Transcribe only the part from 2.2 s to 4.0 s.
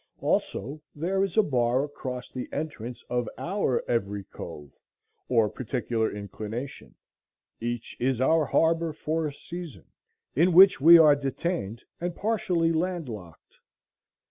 the entrance of our